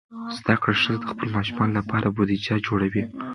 زده 0.39 0.55
کړه 0.61 0.73
ښځه 0.81 0.97
د 1.01 1.05
خپلو 1.11 1.33
ماشومانو 1.37 1.77
لپاره 1.79 2.07
بودیجه 2.15 2.55
جوړوي. 2.67 3.03